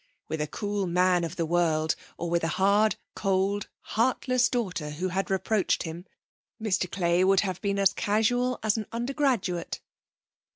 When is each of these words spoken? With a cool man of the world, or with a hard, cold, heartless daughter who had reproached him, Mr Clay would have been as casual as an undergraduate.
With 0.27 0.41
a 0.41 0.47
cool 0.47 0.87
man 0.87 1.23
of 1.23 1.35
the 1.35 1.45
world, 1.45 1.95
or 2.17 2.27
with 2.27 2.43
a 2.43 2.47
hard, 2.57 2.95
cold, 3.13 3.69
heartless 3.81 4.49
daughter 4.49 4.89
who 4.89 5.09
had 5.09 5.29
reproached 5.29 5.83
him, 5.83 6.05
Mr 6.59 6.91
Clay 6.91 7.23
would 7.23 7.41
have 7.41 7.61
been 7.61 7.77
as 7.77 7.93
casual 7.93 8.57
as 8.63 8.77
an 8.77 8.87
undergraduate. 8.91 9.79